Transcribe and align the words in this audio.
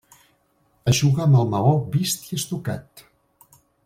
Es 0.91 1.01
juga 1.01 1.21
amb 1.25 1.37
el 1.41 1.51
maó 1.53 1.73
vist 1.97 2.25
i 2.31 2.39
estucat. 2.41 3.05